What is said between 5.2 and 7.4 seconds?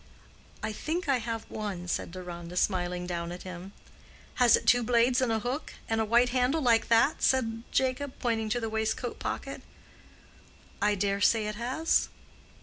and a hook—and a white handle like that?"